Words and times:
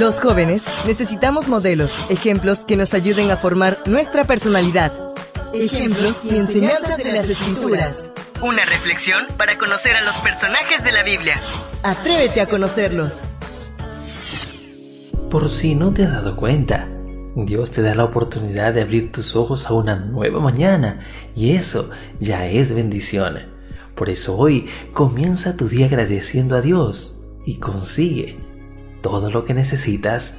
Los 0.00 0.20
jóvenes 0.20 0.64
necesitamos 0.86 1.48
modelos, 1.48 1.98
ejemplos 2.08 2.64
que 2.64 2.76
nos 2.76 2.94
ayuden 2.94 3.30
a 3.30 3.36
formar 3.36 3.76
nuestra 3.84 4.24
personalidad. 4.24 4.90
Ejemplos 5.52 6.18
y 6.24 6.36
enseñanzas 6.36 6.96
de 6.96 7.12
las 7.12 7.28
escrituras. 7.28 8.10
Una 8.40 8.64
reflexión 8.64 9.26
para 9.36 9.58
conocer 9.58 9.94
a 9.94 10.00
los 10.00 10.16
personajes 10.16 10.82
de 10.82 10.92
la 10.92 11.02
Biblia. 11.02 11.38
Atrévete 11.82 12.40
a 12.40 12.46
conocerlos. 12.46 13.22
Por 15.30 15.50
si 15.50 15.74
no 15.74 15.92
te 15.92 16.04
has 16.04 16.12
dado 16.12 16.36
cuenta, 16.36 16.88
Dios 17.36 17.70
te 17.70 17.82
da 17.82 17.94
la 17.94 18.04
oportunidad 18.04 18.72
de 18.72 18.80
abrir 18.80 19.12
tus 19.12 19.36
ojos 19.36 19.66
a 19.66 19.74
una 19.74 19.96
nueva 19.96 20.40
mañana 20.40 21.00
y 21.36 21.52
eso 21.52 21.90
ya 22.18 22.46
es 22.46 22.74
bendición. 22.74 23.40
Por 23.94 24.08
eso 24.08 24.38
hoy 24.38 24.70
comienza 24.94 25.54
tu 25.54 25.68
día 25.68 25.84
agradeciendo 25.84 26.56
a 26.56 26.62
Dios 26.62 27.20
y 27.44 27.56
consigue 27.58 28.51
todo 29.02 29.30
lo 29.30 29.44
que 29.44 29.52
necesitas. 29.52 30.38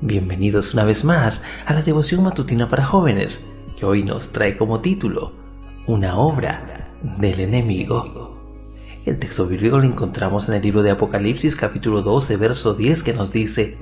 Bienvenidos 0.00 0.72
una 0.72 0.84
vez 0.84 1.04
más 1.04 1.42
a 1.66 1.74
la 1.74 1.82
devoción 1.82 2.24
matutina 2.24 2.68
para 2.68 2.84
jóvenes, 2.84 3.44
que 3.76 3.84
hoy 3.84 4.02
nos 4.02 4.32
trae 4.32 4.56
como 4.56 4.80
título 4.80 5.34
Una 5.86 6.18
obra 6.18 6.90
del 7.18 7.40
enemigo. 7.40 8.36
El 9.04 9.18
texto 9.18 9.46
bíblico 9.46 9.76
lo 9.76 9.84
encontramos 9.84 10.48
en 10.48 10.54
el 10.54 10.62
libro 10.62 10.82
de 10.82 10.90
Apocalipsis 10.90 11.54
capítulo 11.54 12.02
12 12.02 12.36
verso 12.38 12.74
10 12.74 13.02
que 13.02 13.12
nos 13.12 13.30
dice, 13.30 13.76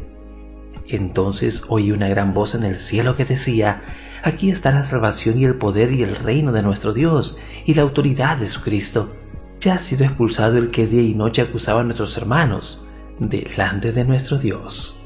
entonces 0.88 1.64
oí 1.68 1.92
una 1.92 2.08
gran 2.08 2.34
voz 2.34 2.54
en 2.54 2.64
el 2.64 2.76
cielo 2.76 3.14
que 3.16 3.24
decía, 3.24 3.82
Aquí 4.24 4.50
está 4.50 4.72
la 4.72 4.82
salvación 4.82 5.38
y 5.38 5.44
el 5.44 5.54
poder 5.54 5.92
y 5.92 6.02
el 6.02 6.16
reino 6.16 6.50
de 6.50 6.62
nuestro 6.62 6.92
Dios 6.92 7.38
y 7.64 7.74
la 7.74 7.82
autoridad 7.82 8.38
de 8.38 8.48
su 8.48 8.60
Cristo. 8.60 9.14
Ya 9.60 9.74
ha 9.74 9.78
sido 9.78 10.04
expulsado 10.04 10.58
el 10.58 10.70
que 10.70 10.88
día 10.88 11.02
y 11.02 11.14
noche 11.14 11.42
acusaba 11.42 11.80
a 11.80 11.84
nuestros 11.84 12.16
hermanos 12.16 12.85
delante 13.18 13.92
de 13.92 14.04
nuestro 14.04 14.38
Dios. 14.38 14.96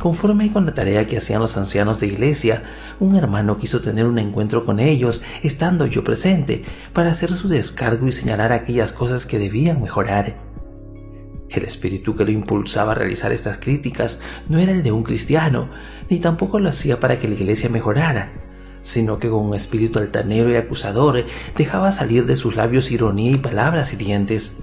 Conforme 0.00 0.50
con 0.50 0.64
la 0.64 0.72
tarea 0.72 1.06
que 1.06 1.18
hacían 1.18 1.42
los 1.42 1.58
ancianos 1.58 2.00
de 2.00 2.06
iglesia, 2.06 2.62
un 3.00 3.16
hermano 3.16 3.58
quiso 3.58 3.82
tener 3.82 4.06
un 4.06 4.18
encuentro 4.18 4.64
con 4.64 4.80
ellos, 4.80 5.22
estando 5.42 5.84
yo 5.86 6.02
presente, 6.02 6.62
para 6.94 7.10
hacer 7.10 7.30
su 7.32 7.48
descargo 7.48 8.08
y 8.08 8.12
señalar 8.12 8.50
aquellas 8.52 8.94
cosas 8.94 9.26
que 9.26 9.38
debían 9.38 9.82
mejorar. 9.82 10.36
El 11.50 11.64
espíritu 11.64 12.14
que 12.14 12.24
lo 12.24 12.30
impulsaba 12.30 12.92
a 12.92 12.94
realizar 12.94 13.30
estas 13.30 13.58
críticas 13.58 14.20
no 14.48 14.58
era 14.58 14.72
el 14.72 14.82
de 14.82 14.92
un 14.92 15.02
cristiano, 15.02 15.68
ni 16.08 16.18
tampoco 16.18 16.60
lo 16.60 16.70
hacía 16.70 16.98
para 16.98 17.18
que 17.18 17.28
la 17.28 17.34
iglesia 17.34 17.68
mejorara, 17.68 18.32
sino 18.80 19.18
que 19.18 19.28
con 19.28 19.44
un 19.44 19.54
espíritu 19.54 19.98
altanero 19.98 20.48
y 20.50 20.56
acusador 20.56 21.26
dejaba 21.58 21.92
salir 21.92 22.24
de 22.24 22.36
sus 22.36 22.56
labios 22.56 22.90
ironía 22.90 23.32
y 23.32 23.36
palabras 23.36 23.92
hirientes. 23.92 24.56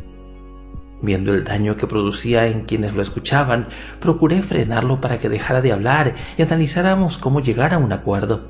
Viendo 1.02 1.34
el 1.34 1.44
daño 1.44 1.78
que 1.78 1.88
producía 1.88 2.48
en 2.48 2.64
quienes 2.64 2.95
lo 2.95 3.02
escuchaban, 3.02 3.67
procuré 4.00 4.42
frenarlo 4.42 5.00
para 5.00 5.20
que 5.20 5.30
dejara 5.30 5.62
de 5.62 5.72
hablar 5.72 6.16
y 6.38 6.42
analizáramos 6.42 7.17
cómo 7.17 7.40
llegar 7.40 7.73
a 7.73 7.78
un 7.78 7.94
acuerdo. 7.94 8.50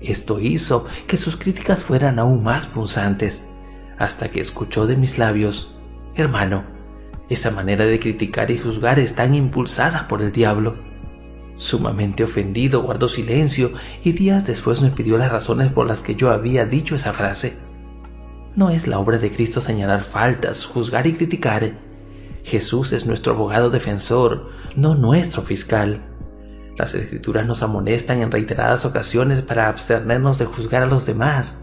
Esto 0.00 0.40
hizo 0.40 0.86
que 1.06 1.16
sus 1.16 1.36
críticas 1.36 1.82
fueran 1.82 2.18
aún 2.18 2.42
más 2.42 2.66
punzantes, 2.66 3.46
hasta 3.98 4.28
que 4.28 4.40
escuchó 4.40 4.86
de 4.86 4.96
mis 4.96 5.18
labios, 5.18 5.74
Hermano, 6.14 6.64
esa 7.28 7.52
manera 7.52 7.84
de 7.84 8.00
criticar 8.00 8.50
y 8.50 8.58
juzgar 8.58 8.98
es 8.98 9.14
tan 9.14 9.34
impulsada 9.34 10.08
por 10.08 10.20
el 10.20 10.32
diablo. 10.32 10.76
Sumamente 11.56 12.24
ofendido, 12.24 12.82
guardó 12.82 13.08
silencio 13.08 13.72
y 14.02 14.12
días 14.12 14.44
después 14.44 14.82
me 14.82 14.90
pidió 14.90 15.16
las 15.16 15.30
razones 15.30 15.72
por 15.72 15.86
las 15.86 16.02
que 16.02 16.16
yo 16.16 16.30
había 16.30 16.66
dicho 16.66 16.96
esa 16.96 17.12
frase. 17.12 17.67
No 18.58 18.70
es 18.70 18.88
la 18.88 18.98
obra 18.98 19.18
de 19.18 19.30
Cristo 19.30 19.60
señalar 19.60 20.02
faltas, 20.02 20.64
juzgar 20.64 21.06
y 21.06 21.12
criticar. 21.12 21.78
Jesús 22.42 22.92
es 22.92 23.06
nuestro 23.06 23.34
abogado 23.34 23.70
defensor, 23.70 24.48
no 24.74 24.96
nuestro 24.96 25.42
fiscal. 25.42 26.02
Las 26.76 26.92
escrituras 26.96 27.46
nos 27.46 27.62
amonestan 27.62 28.20
en 28.20 28.32
reiteradas 28.32 28.84
ocasiones 28.84 29.42
para 29.42 29.68
abstenernos 29.68 30.38
de 30.38 30.46
juzgar 30.46 30.82
a 30.82 30.86
los 30.86 31.06
demás, 31.06 31.58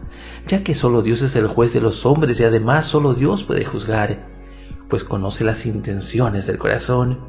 ya 0.47 0.63
que 0.63 0.73
solo 0.73 1.01
Dios 1.01 1.21
es 1.21 1.35
el 1.35 1.47
juez 1.47 1.73
de 1.73 1.81
los 1.81 2.05
hombres 2.05 2.39
y 2.39 2.45
además 2.45 2.85
solo 2.85 3.13
Dios 3.13 3.43
puede 3.43 3.65
juzgar 3.65 4.33
pues 4.87 5.03
conoce 5.03 5.43
las 5.43 5.65
intenciones 5.65 6.47
del 6.47 6.57
corazón. 6.57 7.19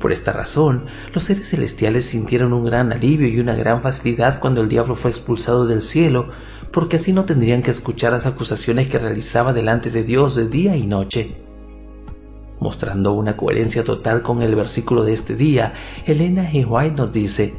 Por 0.00 0.12
esta 0.12 0.32
razón, 0.32 0.86
los 1.14 1.22
seres 1.22 1.48
celestiales 1.48 2.06
sintieron 2.06 2.52
un 2.52 2.64
gran 2.64 2.92
alivio 2.92 3.28
y 3.28 3.38
una 3.38 3.54
gran 3.54 3.80
facilidad 3.80 4.40
cuando 4.40 4.60
el 4.60 4.68
diablo 4.68 4.94
fue 4.94 5.10
expulsado 5.10 5.66
del 5.66 5.80
cielo, 5.80 6.28
porque 6.74 6.96
así 6.96 7.12
no 7.12 7.24
tendrían 7.24 7.62
que 7.62 7.70
escuchar 7.70 8.10
las 8.10 8.26
acusaciones 8.26 8.88
que 8.88 8.98
realizaba 8.98 9.52
delante 9.52 9.90
de 9.90 10.02
Dios 10.02 10.34
de 10.34 10.48
día 10.48 10.76
y 10.76 10.88
noche. 10.88 11.36
Mostrando 12.58 13.12
una 13.12 13.36
coherencia 13.36 13.84
total 13.84 14.22
con 14.22 14.42
el 14.42 14.56
versículo 14.56 15.04
de 15.04 15.12
este 15.12 15.36
día, 15.36 15.72
Elena 16.04 16.50
G. 16.50 16.66
White 16.68 16.96
nos 16.96 17.12
dice, 17.12 17.54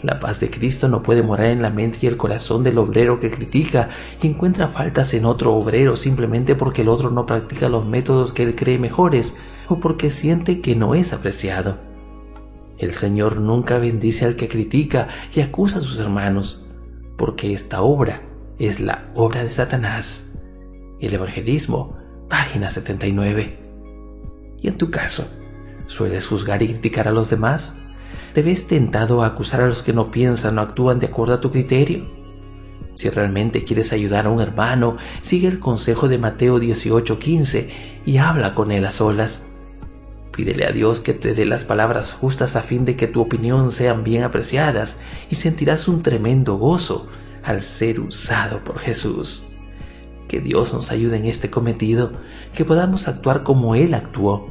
la 0.00 0.18
paz 0.18 0.40
de 0.40 0.48
Cristo 0.48 0.88
no 0.88 1.02
puede 1.02 1.22
morar 1.22 1.48
en 1.48 1.60
la 1.60 1.68
mente 1.68 1.98
y 2.00 2.06
el 2.06 2.16
corazón 2.16 2.64
del 2.64 2.78
obrero 2.78 3.20
que 3.20 3.30
critica 3.30 3.90
y 4.22 4.28
encuentra 4.28 4.68
faltas 4.68 5.12
en 5.12 5.26
otro 5.26 5.54
obrero 5.54 5.94
simplemente 5.94 6.54
porque 6.54 6.80
el 6.80 6.88
otro 6.88 7.10
no 7.10 7.26
practica 7.26 7.68
los 7.68 7.84
métodos 7.84 8.32
que 8.32 8.44
él 8.44 8.54
cree 8.54 8.78
mejores 8.78 9.36
o 9.68 9.78
porque 9.78 10.08
siente 10.08 10.62
que 10.62 10.74
no 10.74 10.94
es 10.94 11.12
apreciado. 11.12 11.76
El 12.78 12.94
Señor 12.94 13.40
nunca 13.40 13.78
bendice 13.78 14.24
al 14.24 14.36
que 14.36 14.48
critica 14.48 15.08
y 15.34 15.40
acusa 15.40 15.78
a 15.78 15.82
sus 15.82 15.98
hermanos, 15.98 16.61
porque 17.22 17.52
esta 17.52 17.82
obra 17.82 18.20
es 18.58 18.80
la 18.80 19.08
obra 19.14 19.44
de 19.44 19.48
Satanás. 19.48 20.28
El 20.98 21.14
Evangelismo, 21.14 21.96
página 22.28 22.68
79. 22.68 23.60
¿Y 24.60 24.66
en 24.66 24.76
tu 24.76 24.90
caso? 24.90 25.28
¿Sueles 25.86 26.26
juzgar 26.26 26.64
y 26.64 26.66
criticar 26.66 27.06
a 27.06 27.12
los 27.12 27.30
demás? 27.30 27.76
¿Te 28.32 28.42
ves 28.42 28.66
tentado 28.66 29.22
a 29.22 29.28
acusar 29.28 29.60
a 29.60 29.68
los 29.68 29.84
que 29.84 29.92
no 29.92 30.10
piensan 30.10 30.58
o 30.58 30.62
actúan 30.62 30.98
de 30.98 31.06
acuerdo 31.06 31.34
a 31.34 31.40
tu 31.40 31.52
criterio? 31.52 32.10
Si 32.94 33.08
realmente 33.08 33.62
quieres 33.62 33.92
ayudar 33.92 34.26
a 34.26 34.30
un 34.30 34.40
hermano, 34.40 34.96
sigue 35.20 35.46
el 35.46 35.60
consejo 35.60 36.08
de 36.08 36.18
Mateo 36.18 36.58
18:15 36.58 37.68
y 38.04 38.16
habla 38.16 38.52
con 38.52 38.72
él 38.72 38.84
a 38.84 38.90
solas. 38.90 39.46
Pídele 40.32 40.66
a 40.66 40.72
Dios 40.72 41.00
que 41.00 41.12
te 41.12 41.34
dé 41.34 41.44
las 41.44 41.64
palabras 41.64 42.12
justas 42.12 42.56
a 42.56 42.62
fin 42.62 42.84
de 42.84 42.96
que 42.96 43.06
tu 43.06 43.20
opinión 43.20 43.70
sean 43.70 44.02
bien 44.02 44.22
apreciadas 44.22 45.00
y 45.30 45.34
sentirás 45.34 45.88
un 45.88 46.02
tremendo 46.02 46.56
gozo 46.56 47.06
al 47.42 47.60
ser 47.60 48.00
usado 48.00 48.64
por 48.64 48.78
Jesús. 48.78 49.44
Que 50.28 50.40
Dios 50.40 50.72
nos 50.72 50.90
ayude 50.90 51.18
en 51.18 51.26
este 51.26 51.50
cometido, 51.50 52.12
que 52.54 52.64
podamos 52.64 53.08
actuar 53.08 53.42
como 53.42 53.74
Él 53.74 53.92
actuó, 53.92 54.48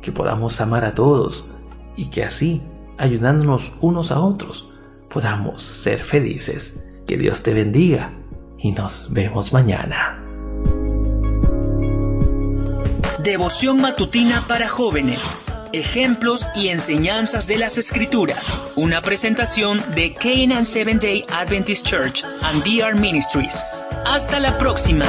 que 0.00 0.10
podamos 0.10 0.60
amar 0.60 0.84
a 0.84 0.94
todos 0.94 1.50
y 1.96 2.06
que 2.06 2.24
así 2.24 2.62
ayudándonos 2.98 3.72
unos 3.80 4.10
a 4.10 4.20
otros, 4.20 4.72
podamos 5.08 5.62
ser 5.62 5.98
felices. 6.00 6.82
Que 7.06 7.16
Dios 7.16 7.42
te 7.42 7.52
bendiga 7.52 8.12
y 8.58 8.72
nos 8.72 9.12
vemos 9.12 9.52
mañana. 9.52 10.21
Devoción 13.22 13.80
matutina 13.80 14.48
para 14.48 14.68
jóvenes. 14.68 15.38
Ejemplos 15.72 16.48
y 16.56 16.68
enseñanzas 16.68 17.46
de 17.46 17.56
las 17.56 17.78
Escrituras. 17.78 18.58
Una 18.74 19.00
presentación 19.00 19.80
de 19.94 20.12
Canaan 20.12 20.66
Seventh 20.66 21.02
Day 21.02 21.24
Adventist 21.32 21.86
Church 21.86 22.24
and 22.42 22.64
DR 22.64 22.96
Ministries. 22.96 23.64
Hasta 24.04 24.40
la 24.40 24.58
próxima. 24.58 25.04